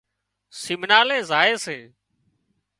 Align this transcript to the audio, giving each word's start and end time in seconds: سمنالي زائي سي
سمنالي 0.61 1.17
زائي 1.29 1.53
سي 1.63 1.77